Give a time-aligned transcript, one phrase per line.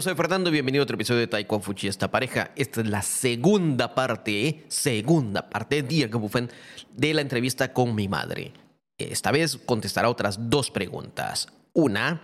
[0.00, 0.50] yo soy Fernando.
[0.50, 2.52] Bienvenido a otro episodio de Taekwondo Fuchi esta pareja.
[2.56, 4.64] Esta es la segunda parte, ¿eh?
[4.68, 8.54] segunda parte, de la entrevista con mi madre.
[8.96, 11.48] Esta vez contestará otras dos preguntas.
[11.74, 12.22] Una,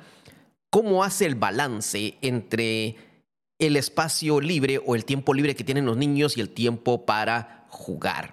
[0.70, 2.96] ¿cómo hace el balance entre
[3.58, 7.66] el espacio libre o el tiempo libre que tienen los niños y el tiempo para
[7.68, 8.32] jugar?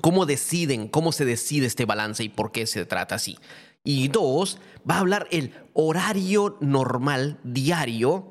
[0.00, 3.36] ¿Cómo deciden, cómo se decide este balance y por qué se trata así?
[3.82, 8.29] Y dos, va a hablar el horario normal diario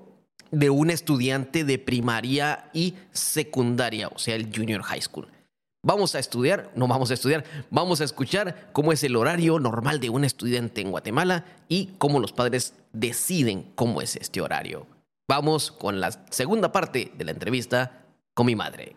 [0.50, 5.26] de un estudiante de primaria y secundaria, o sea, el junior high school.
[5.82, 10.00] Vamos a estudiar, no vamos a estudiar, vamos a escuchar cómo es el horario normal
[10.00, 14.86] de un estudiante en Guatemala y cómo los padres deciden cómo es este horario.
[15.28, 18.96] Vamos con la segunda parte de la entrevista con mi madre.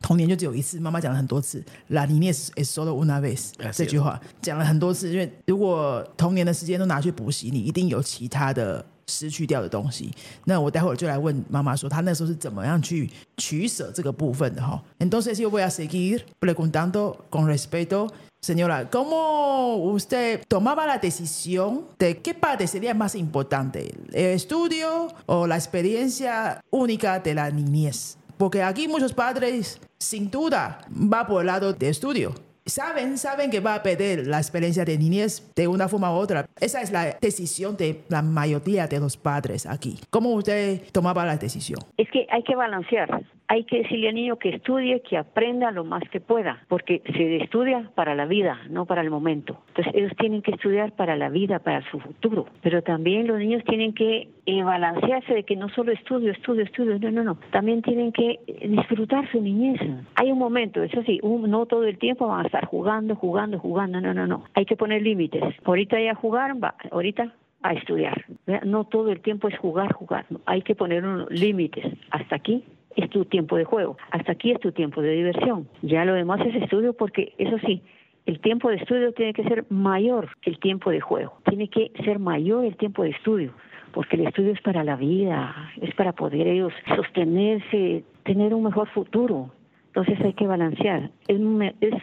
[0.00, 5.10] 童年就只有一次，妈妈讲了很多次，“la niñez es solo una vez” 这句话讲了很多次。
[5.10, 10.10] 因为如果童年的时间都拿去补习，你一定有其他的 失去掉的东西。
[10.44, 14.82] 那我待会儿就来问妈妈说，她那时候是怎么样去取舍这个部分的哈。
[14.98, 18.08] Entonces yo voy a seguir preguntando con respeto,
[18.40, 25.46] señora, ¿cómo usted tomaba la decisión de qué parte sería más importante, el estudio o
[25.46, 28.16] la experiencia única de la niñez?
[28.36, 32.34] Porque aquí muchos padres, sin duda, va por el lado de estudio.
[32.65, 36.45] Saben, saben que va a perder la experiencia de niñez de una forma u otra.
[36.59, 39.99] Esa es la decisión de la mayoría de los padres aquí.
[40.11, 41.79] ¿Cómo usted tomaba la decisión?
[41.97, 45.83] Es que hay que balancear hay que decirle al niño que estudie, que aprenda lo
[45.83, 49.61] más que pueda, porque se estudia para la vida, no para el momento.
[49.67, 52.45] Entonces ellos tienen que estudiar para la vida, para su futuro.
[52.61, 56.97] Pero también los niños tienen que eh, balancearse de que no solo estudio, estudio, estudio,
[56.97, 57.37] no, no, no.
[57.51, 59.81] También tienen que disfrutar su niñez.
[60.15, 63.99] Hay un momento, eso sí, no todo el tiempo van a estar jugando, jugando, jugando,
[63.99, 64.45] no, no, no.
[64.53, 65.43] Hay que poner límites.
[65.65, 68.23] Ahorita ya jugaron, va, ahorita a estudiar.
[68.63, 70.25] No todo el tiempo es jugar, jugar.
[70.45, 71.85] Hay que poner unos límites.
[72.11, 72.63] Hasta aquí
[72.95, 73.97] es tu tiempo de juego.
[74.11, 75.67] Hasta aquí es tu tiempo de diversión.
[75.81, 77.81] Ya lo demás es estudio porque, eso sí,
[78.25, 81.33] el tiempo de estudio tiene que ser mayor que el tiempo de juego.
[81.45, 83.53] Tiene que ser mayor el tiempo de estudio,
[83.93, 88.87] porque el estudio es para la vida, es para poder ellos sostenerse, tener un mejor
[88.89, 89.51] futuro.
[89.87, 91.11] Entonces hay que balancear.
[91.27, 91.39] Es,
[91.81, 91.93] es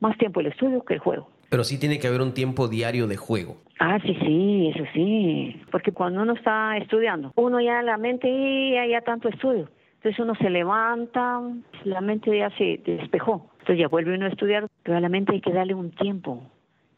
[0.00, 1.28] más tiempo el estudio que el juego.
[1.48, 3.58] Pero sí tiene que haber un tiempo diario de juego.
[3.78, 5.60] Ah, sí, sí, eso sí.
[5.70, 8.28] Porque cuando uno está estudiando, uno ya la mente
[8.72, 9.68] ya, ya tanto estudio.
[10.06, 11.40] Entonces uno se levanta,
[11.82, 13.50] la mente ya se despejó.
[13.54, 16.44] Entonces ya vuelve uno a estudiar, pero a la mente hay que darle un tiempo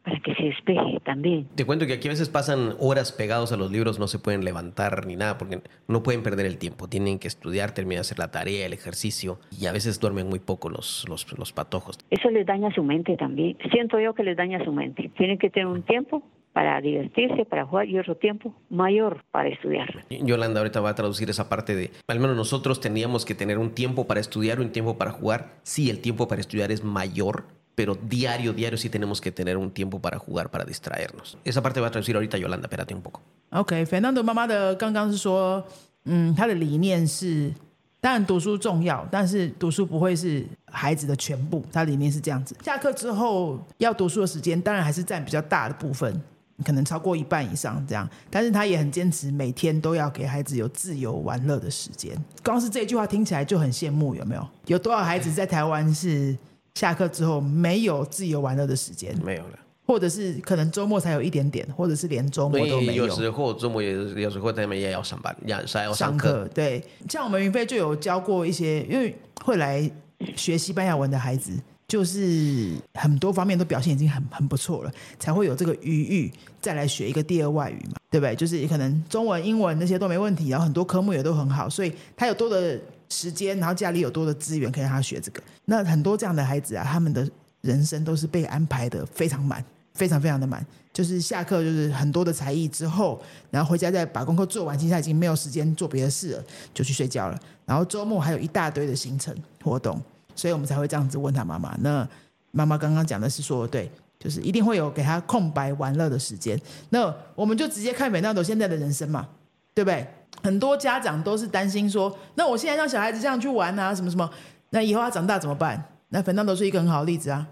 [0.03, 1.47] para que se despeje también.
[1.55, 4.45] Te cuento que aquí a veces pasan horas pegados a los libros, no se pueden
[4.45, 6.87] levantar ni nada, porque no pueden perder el tiempo.
[6.87, 10.37] Tienen que estudiar, terminar de hacer la tarea, el ejercicio, y a veces duermen muy
[10.37, 11.97] poco los, los, los patojos.
[12.11, 13.57] Eso les daña su mente también.
[13.71, 15.09] Siento yo que les daña su mente.
[15.17, 16.21] Tienen que tener un tiempo
[16.58, 20.04] para divertirse, para jugar y otro tiempo mayor para estudiar.
[20.08, 23.70] Yolanda ahorita va a traducir esa parte de, al menos nosotros teníamos que tener un
[23.70, 25.54] tiempo para estudiar, un tiempo para jugar.
[25.64, 29.72] Sí, el tiempo para estudiar es mayor, pero diario, diario sí tenemos que tener un
[29.72, 31.36] tiempo para jugar, para distraernos.
[31.44, 33.20] Esa parte va a traducir ahorita Yolanda, espérate un poco.
[33.50, 35.66] OK, Fernando 妈妈的刚刚是说，
[36.04, 37.52] 嗯，她的理念是，
[38.00, 41.64] 当然读书重要，但是读书不会是孩子的全部。
[41.72, 46.22] 她理念是这样子，下课之后要读书的时间，当然还是占比较大的部分。
[46.65, 52.13] 可能超过一半以上这样，但是他也很坚持，每天都要给孩子有自由玩乐的时间。
[52.43, 54.47] 光是这句话听起来就很羡慕，有没有？
[54.67, 56.37] 有多少孩子在台湾是
[56.75, 59.17] 下课之后没有自由玩乐的时间？
[59.23, 63.07] 没有了，或者是可能周末才有一点点，或者是连周末都没有。
[63.07, 66.47] 有时候周末也有时候他们也要上班，要要上课。
[66.53, 69.89] 对，像我们云飞就有教过一些，因为会来
[70.35, 71.53] 学西班牙文的孩子。
[71.89, 78.35] 就是很多方面都表现已经很很不错了，才会有这个余裕再来学一个第二外语嘛，对不对？
[78.35, 82.79] 就是可能中文、英文那些都没问题，然后很多科目也都很好，所以他有多的
[83.09, 85.41] 时间，然后家里有多的资源可以让他学这个。
[85.65, 87.27] 那很多这样的孩子啊，他们的
[87.61, 90.63] 人生都是被安排的非常满，非常非常的满。
[90.93, 93.19] 就是下课就是很多的才艺之后，
[93.49, 97.39] 然后回家再把功课做完，其实他已经没有时间做别的事了，就去睡觉了。
[97.65, 99.99] 然后周末还有一大堆的行程活动。
[100.39, 101.75] 所以我们才会这样子问他妈妈。
[101.81, 102.07] 那
[102.51, 106.59] 妈妈刚刚讲的是说，对，就是一定会有给他空白玩乐的时间。
[106.89, 109.27] 那我们就直接看美纳朵现在的人生嘛，
[109.73, 110.07] 对不对？
[110.41, 114.29] 很多家长都是担心说，那我现在让小孩子这样去玩啊，什么什么，
[114.69, 115.83] 那以后他长大怎么办？
[116.09, 117.45] 那粉纳朵是一个很好的例子啊，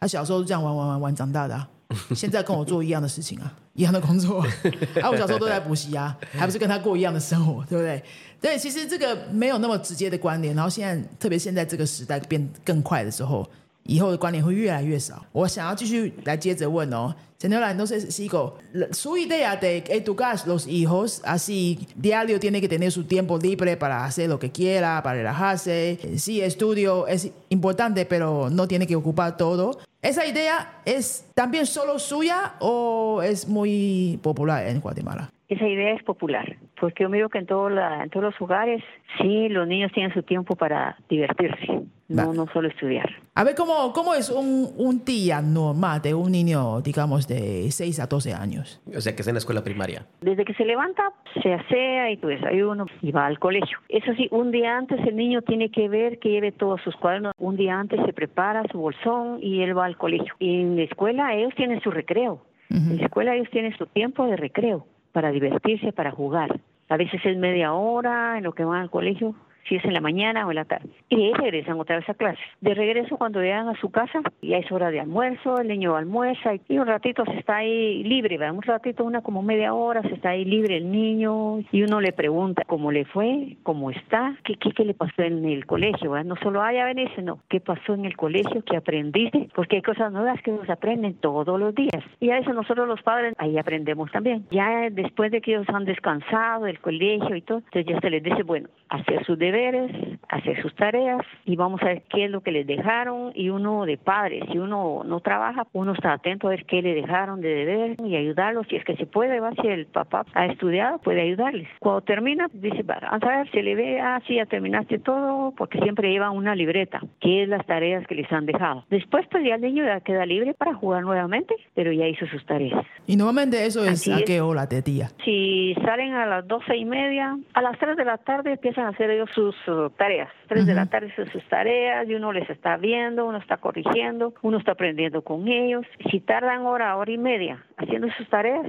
[0.00, 1.68] 他小时候是这样玩玩玩玩长大的啊，
[2.14, 4.40] 现在跟我做一样的事情啊， 一样的工作
[5.02, 8.02] 啊，我小时候都在补习啊，还不是跟他过一样的生活，对不对？
[8.40, 10.54] 对，其实这个没有那么直接的关联。
[10.54, 13.48] 然后现在，特别现在这个时代变更快的时候，
[13.83, 15.25] 以后的观念会越来越少。
[15.31, 18.57] 我想要继续来接着问哦，Señora, entonces sigo.
[18.91, 24.05] Su idea de educar los hijos así diario tiene que tener su tiempo libre para
[24.05, 25.99] hacer lo que quiera, para relajarse.
[26.17, 29.77] Sí, estudio es importante, pero no tiene que ocupar todo.
[30.01, 35.29] ¿Esa idea es también solo suya o es muy popular en Guatemala?
[35.47, 38.82] Esa idea es popular, porque yo miro que en, todo la, en todos los hogares,
[39.16, 43.08] sí, los niños tienen su tiempo para divertirse, no, no solo estudiar.
[43.36, 48.00] A ver, ¿cómo, cómo es un, un día normal de un niño, digamos, de 6
[48.00, 48.82] a 12 años?
[48.96, 50.06] O sea, que es en la escuela primaria.
[50.22, 51.04] Desde que se levanta,
[51.40, 53.78] se asea y tu desayuno y va al colegio.
[53.88, 57.32] Eso sí, un día antes el niño tiene que ver que lleve todos sus cuadernos.
[57.38, 60.34] Un día antes se prepara su bolsón y él va al colegio.
[60.40, 62.42] Y en la escuela ellos tienen su recreo.
[62.70, 66.58] En la escuela ellos tienen su tiempo de recreo para divertirse, para jugar.
[66.88, 69.34] A veces es media hora en lo que van al colegio,
[69.68, 70.88] si es en la mañana o en la tarde.
[71.08, 72.40] Y ahí regresan otra vez a clase.
[72.60, 76.54] De regreso, cuando llegan a su casa, ya es hora de almuerzo, el niño almuerza
[76.68, 78.54] y un ratito se está ahí libre, ¿verdad?
[78.54, 82.12] un ratito, una como media hora, se está ahí libre el niño y uno le
[82.12, 86.12] pregunta cómo le fue, cómo está, qué, qué, le pasó en el colegio.
[86.12, 86.26] ¿verdad?
[86.26, 90.12] No solo haya venir, sino qué pasó en el colegio, qué aprendiste, porque hay cosas
[90.12, 92.02] nuevas que nos aprenden todos los días.
[92.20, 94.46] Y a veces nosotros los padres ahí aprendemos también.
[94.50, 98.22] Ya después de que ellos han descansado del colegio y todo, entonces ya se les
[98.22, 99.90] dice, bueno, hacer sus deberes,
[100.28, 103.86] hacer sus tareas y vamos a ver qué es lo que les dejaron y uno
[103.86, 107.48] de padre, si uno no trabaja, uno está atento a ver qué le dejaron de
[107.48, 111.22] deber y ayudarlos, si es que se puede, va, si el papá ha estudiado, puede
[111.22, 111.68] ayudarles.
[111.80, 115.78] Cuando termina, dice, vamos a ver, se le ve, ah, sí, ya terminaste todo, porque
[115.78, 118.84] siempre lleva una libreta, que es las tareas que les han dejado.
[118.90, 122.44] Después, pues ya el niño ya queda libre para jugar nuevamente, pero ya hizo sus
[122.44, 122.84] tareas.
[123.06, 125.08] Y normalmente eso es Así a qué hora de día.
[125.24, 128.88] Si salen a las doce y media, a las tres de la tarde empiezan a
[128.88, 130.30] hacer ellos sus uh, tareas.
[130.48, 134.34] Tres de la tarde hacen sus tareas y uno les está viendo, uno está corrigiendo,
[134.42, 135.86] uno está aprendiendo con ellos.
[136.10, 138.66] Si tardan hora, hora y media haciendo sus tareas,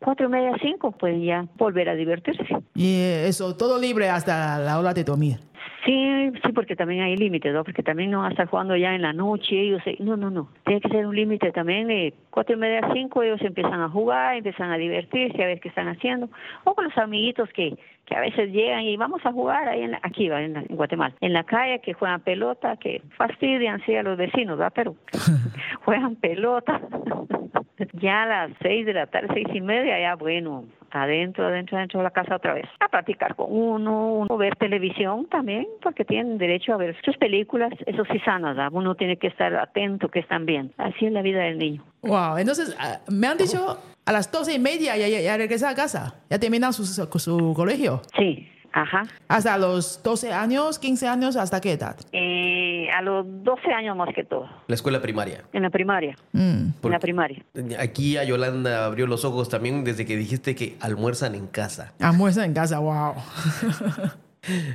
[0.00, 2.46] cuatro y media, cinco, pueden ya volver a divertirse.
[2.74, 5.38] Y eso, todo libre hasta la hora de dormir.
[5.84, 7.62] Sí, sí, porque también hay límites, ¿no?
[7.62, 10.30] Porque también no van a estar jugando ya en la noche, ellos, eh, no, no,
[10.30, 13.88] no, tiene que ser un límite también, de cuatro y media, cinco, ellos empiezan a
[13.90, 16.30] jugar, empiezan a divertirse, a ver qué están haciendo,
[16.64, 17.76] o con los amiguitos que,
[18.06, 20.42] que a veces llegan y vamos a jugar ahí en la- aquí, ¿va?
[20.42, 24.16] En, la- en Guatemala, en la calle, que juegan pelota, que fastidian, sí, a los
[24.16, 24.70] vecinos, ¿va?
[24.70, 24.94] Pero
[25.84, 26.80] juegan pelota.
[27.94, 30.64] ya a las seis de la tarde, seis y media, ya bueno,
[30.94, 32.66] adentro, adentro, adentro de la casa otra vez.
[32.80, 37.72] A platicar con uno, uno ver televisión también, porque tienen derecho a ver sus películas,
[37.86, 38.70] eso sí sanas, ¿verdad?
[38.72, 40.72] uno tiene que estar atento que están bien.
[40.76, 41.84] Así es la vida del niño.
[42.02, 45.70] Wow, entonces ah, me han dicho a las doce y media ya, ya, ya regresa
[45.70, 48.02] a casa, ya termina su, su, su colegio.
[48.16, 49.02] Sí, ajá.
[49.28, 51.96] Hasta los 12 años, 15 años, ¿hasta qué edad?
[52.12, 55.44] Eh, a los 12 años más que todo, La escuela primaria.
[55.52, 56.68] en la primaria, Mm.
[56.82, 57.42] en la primaria.
[57.78, 61.92] Aquí a Yolanda abrió los ojos también desde que dijiste que almuerzan en casa.
[62.00, 63.14] Almuerza en casa, wow.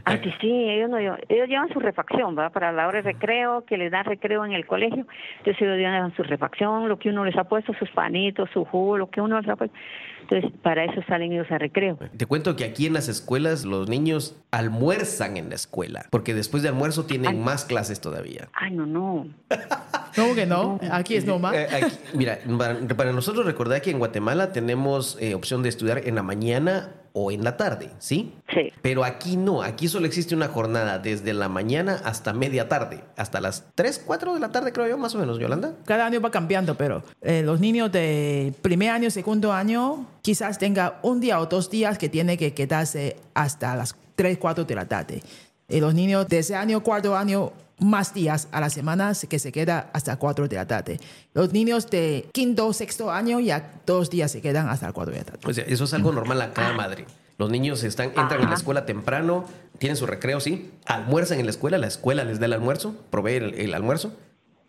[0.05, 2.51] Ah, que sí, ellos, no, ellos llevan su refacción, ¿verdad?
[2.51, 5.05] Para la hora de recreo, que les dan recreo en el colegio.
[5.39, 8.97] Entonces ellos llevan su refacción, lo que uno les ha puesto, sus panitos, su jugo,
[8.97, 9.75] lo que uno les ha puesto.
[10.21, 11.97] Entonces, para eso salen ellos a recreo.
[12.15, 16.61] Te cuento que aquí en las escuelas los niños almuerzan en la escuela, porque después
[16.61, 18.47] de almuerzo tienen más clases todavía.
[18.53, 19.27] Ay, no, no.
[20.15, 20.79] ¿Cómo que no?
[20.91, 21.55] Aquí es normal.
[21.55, 26.01] Eh, aquí- mira, para, para nosotros recordar que en Guatemala tenemos eh, opción de estudiar
[26.07, 28.33] en la mañana o en la tarde, ¿sí?
[28.53, 28.71] Sí.
[28.81, 33.41] Pero aquí no, aquí solo existe una jornada desde la mañana hasta media tarde, hasta
[33.41, 35.73] las 3, 4 de la tarde creo yo, más o menos, Yolanda.
[35.85, 40.99] Cada año va cambiando, pero eh, los niños de primer año, segundo año, quizás tenga
[41.01, 44.85] un día o dos días que tiene que quedarse hasta las 3, 4 de la
[44.85, 45.23] tarde.
[45.67, 49.39] Y los niños de ese año, cuarto año, más días a la semana se- que
[49.39, 50.99] se queda hasta 4 de la tarde.
[51.33, 55.25] Los niños de quinto, sexto año ya dos días se quedan hasta 4 de la
[55.25, 55.39] tarde.
[55.45, 57.05] O sea, eso es algo normal acá, madre.
[57.37, 59.45] Los niños están, entran en la escuela temprano,
[59.77, 63.35] tienen su recreo, sí, almuerzan en la escuela, la escuela les da el almuerzo, provee
[63.35, 64.11] el, el almuerzo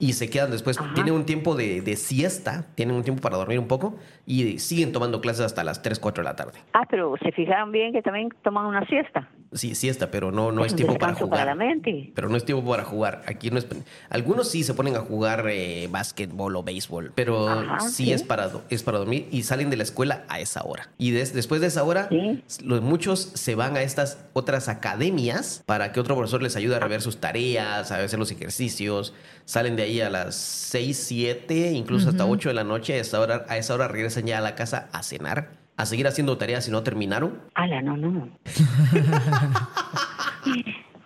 [0.00, 0.76] y se quedan después.
[0.94, 3.94] Tienen un tiempo de, de siesta, tienen un tiempo para dormir un poco
[4.26, 6.58] y siguen tomando clases hasta las 3, 4 de la tarde.
[6.72, 9.28] Ah, pero se fijaron bien que también toman una siesta.
[9.52, 11.30] Sí, siesta, pero no, no es tiempo para jugar.
[11.30, 12.12] para la mente.
[12.14, 13.22] Pero no es tiempo para jugar.
[13.26, 13.66] Aquí no es.
[14.08, 18.12] Algunos sí se ponen a jugar eh, básquetbol o béisbol, pero Ajá, sí, sí.
[18.12, 20.88] es para es para dormir y salen de la escuela a esa hora.
[20.98, 22.44] Y des- después de esa hora, Sí.
[22.64, 26.78] los, muchos se van a estas otras academias para que otro profesor les ayude a
[26.80, 29.14] rever sus tareas, a hacer los ejercicios.
[29.46, 32.94] Salen de ahí a las 6, 7, incluso hasta 8 de la noche.
[32.94, 36.06] A esa hora, a esa hora regresan ya a la casa a cenar, a seguir
[36.06, 37.40] haciendo tareas si no terminaron.
[37.54, 38.28] Ala, no, no.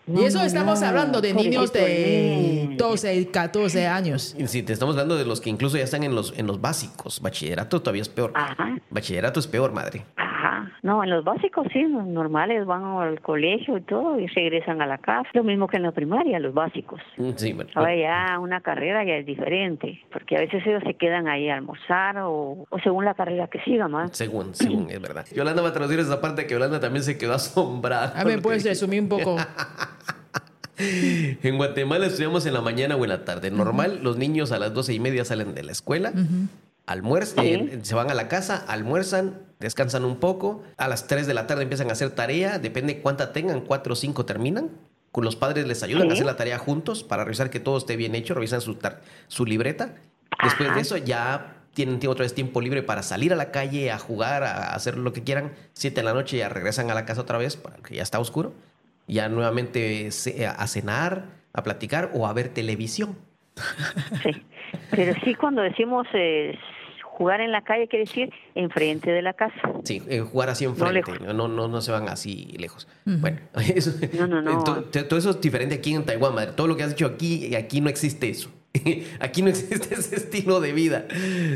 [0.07, 4.37] y eso estamos hablando de niños de 12, 14 años.
[4.47, 7.21] Sí, te estamos hablando de los que incluso ya están en los, en los básicos.
[7.21, 8.33] Bachillerato todavía es peor.
[8.35, 8.77] Ajá.
[8.91, 10.05] Bachillerato es peor, madre.
[10.85, 14.87] No, en los básicos sí, los normales van al colegio y todo y regresan a
[14.87, 15.31] la casa.
[15.33, 17.01] Lo mismo que en la primaria, los básicos.
[17.17, 17.71] Mm, Sí, bueno.
[17.75, 21.55] Ahora ya una carrera ya es diferente, porque a veces ellos se quedan ahí a
[21.55, 24.15] almorzar o, o según la carrera que siga más.
[24.15, 25.25] Según, según, es verdad.
[25.35, 28.13] Yolanda va a traducir esa parte que Yolanda también se quedó asombrada.
[28.15, 29.37] A ver, puedes resumir un poco.
[30.77, 33.51] En Guatemala estudiamos en la mañana o en la tarde.
[33.53, 36.13] Normal, los niños a las doce y media salen de la escuela,
[36.87, 40.63] almuerzan, eh, se van a la casa, almuerzan, descansan un poco.
[40.77, 43.97] A las 3 de la tarde empiezan a hacer tarea, depende cuánta tengan, cuatro o
[43.97, 44.71] cinco terminan.
[45.13, 47.95] Con los padres les ayudan a hacer la tarea juntos para revisar que todo esté
[47.97, 49.95] bien hecho, revisan su, tar- su libreta.
[50.43, 50.75] Después Ajá.
[50.75, 53.99] de eso ya tienen tie- otra vez tiempo libre para salir a la calle, a
[53.99, 55.53] jugar, a hacer lo que quieran.
[55.73, 58.55] Siete de la noche ya regresan a la casa otra vez, porque ya está oscuro.
[59.07, 63.17] Ya nuevamente ce- a cenar, a platicar o a ver televisión.
[64.25, 64.31] Sí.
[64.91, 66.59] Pero sí cuando decimos eh,
[67.14, 69.54] jugar en la calle quiere decir enfrente de la casa.
[69.84, 71.20] Sí, eh, jugar así enfrente, lejos.
[71.22, 72.88] no, no, no, no se van así lejos.
[73.06, 73.40] Bueno,
[73.76, 74.64] eso, No, no, no.
[74.64, 76.52] to- to- todo eso es diferente aquí en Taiwán, madre.
[76.54, 78.50] Todo lo que has dicho aquí, aquí no existe eso.
[79.20, 81.06] Aquí no existe ese estilo de vida.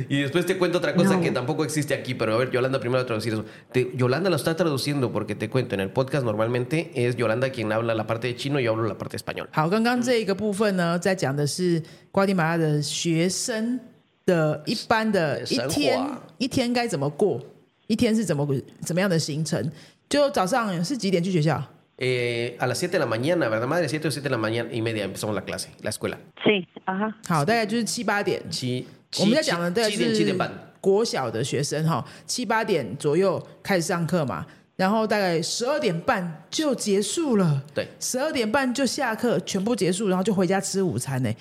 [0.10, 1.22] Y después te cuento otra cosa No.
[1.22, 3.46] que tampoco existe aquí, pero a ver, Yolanda primero va a traducir eso.
[3.72, 7.72] Te- Yolanda lo está traduciendo porque te cuento, en el podcast normalmente es Yolanda quien
[7.72, 9.48] habla la parte de chino y yo hablo la parte de español.
[9.54, 13.80] 好，刚刚这个部分呢，在讲的是瓜地马拉的学生
[14.29, 17.41] 的一般的一天活一天该怎么过，
[17.87, 18.47] 一天是怎么
[18.85, 19.59] 怎么样的行程。
[20.07, 21.63] 就早上是几点去学校
[21.97, 23.89] ？Eh, a las 7 de la mañana, ¿verdad, madre?
[23.89, 26.19] 7 o 7 de la mañana y media empezamos la clase, la escuela.
[26.45, 27.15] Sí, ajá.
[27.27, 28.43] 好，大概就是七八点。
[28.51, 28.87] 七
[29.19, 30.53] 我们在讲的大概七点七点是半。
[30.81, 37.63] 国小的学生哈，七八点左右开始上课嘛，然后大概十二点半就结束了。
[37.75, 41.33] 对，十二点半就下课，全部结束，然后就回家吃午餐呢。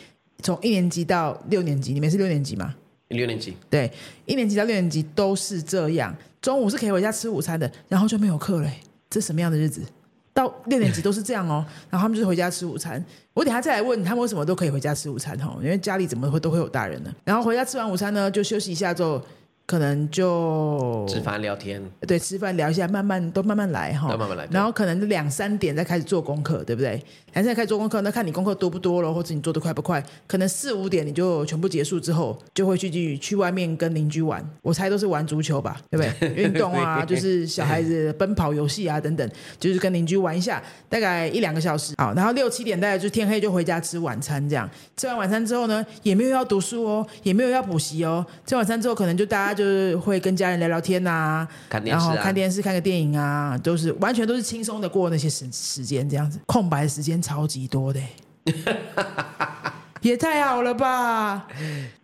[0.43, 2.75] 从一年级到六年级，你们是六年级吗？
[3.09, 3.55] 六年级。
[3.69, 3.91] 对，
[4.25, 8.73] 一年级到六年级都是这样，中午是可以回家吃午餐的，然后就没有课嘞。
[9.09, 9.81] 这什么样的日子？
[10.33, 13.03] 到六年级都是这样哦， 然后他们就是回家吃午餐。
[13.33, 17.11] 我等下再来问他们为什么都可以回家吃午餐哦，因为家里怎么会都会有大人呢？
[17.23, 19.19] 然后回家吃完午餐呢，就休息一下之后，
[19.67, 26.91] 可能就吃饭聊天，对，吃饭聊一下，慢慢都慢慢来哈，都慢慢来然后可能两三点再开始做功课，对不对？
[27.33, 30.01] 两三点开始做功课，那看你功课多不多了，或者你做的快不快。
[30.25, 34.41] 可能四五点你就全部结束之后，就会去去去外面跟邻居玩。
[34.61, 36.33] 我猜都是玩足球吧，对不对？
[36.41, 41.93] 运动啊，就是小孩子奔跑游戏啊等等，就是跟邻居玩一下，大概一两个小时。
[41.97, 48.25] 好，然后六七点大概就天黑就回家吃晚餐，这样吃完晚餐之后呢，也没有要读书哦，也没有要补习哦。
[48.45, 57.99] 吃晚餐之后，可能就大家就是会跟家人聊聊天呐、看然后看电视、看个电影啊，都是完全都是轻松的过那些时时间，这样子，空白时间超级多的
[58.45, 58.53] 欸，
[60.01, 61.47] 也太好了吧！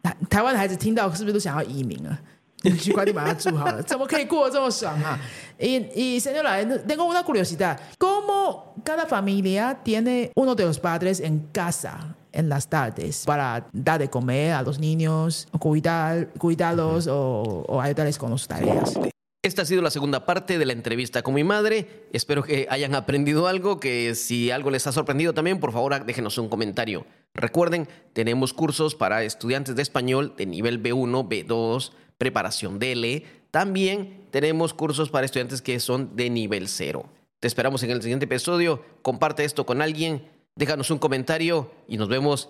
[0.02, 2.20] 台台湾的孩子听到是不是都想要移民啊？
[2.66, 5.20] 你去瓜地马拉住好了， 怎么可以过得这么爽啊
[5.60, 7.78] 以以 señora, tengo una curiosidad.
[8.00, 14.00] ¿Cómo cada familia tiene uno de los padres en casa en las tardes para dar
[14.00, 19.00] de comer a los niños, o cuidar, cuidarlos o, o ayudarles con las tareas?
[19.46, 22.08] Esta ha sido la segunda parte de la entrevista con mi madre.
[22.14, 26.38] Espero que hayan aprendido algo, que si algo les ha sorprendido también, por favor déjenos
[26.38, 27.06] un comentario.
[27.34, 33.26] Recuerden, tenemos cursos para estudiantes de español de nivel B1, B2, preparación DL.
[33.52, 37.06] También tenemos cursos para estudiantes que son de nivel 0.
[37.42, 38.82] Te esperamos en el siguiente episodio.
[39.02, 42.50] Comparte esto con alguien, déjanos un comentario y nos vemos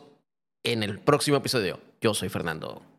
[0.63, 1.79] en el próximo episodio.
[2.01, 2.92] Yo soy Fernando.